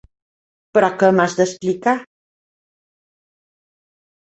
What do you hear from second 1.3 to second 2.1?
d'explicar?